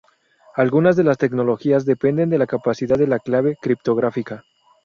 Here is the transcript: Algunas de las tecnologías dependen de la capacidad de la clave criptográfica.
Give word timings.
Algunas 0.55 0.95
de 0.95 1.03
las 1.03 1.19
tecnologías 1.19 1.85
dependen 1.85 2.31
de 2.31 2.39
la 2.39 2.47
capacidad 2.47 2.97
de 2.97 3.05
la 3.05 3.19
clave 3.19 3.55
criptográfica. 3.61 4.43